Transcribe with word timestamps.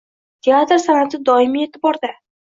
Teatr 0.45 0.79
san’ati 0.85 1.19
doimiy 1.29 1.67
e’tibordang 1.67 2.17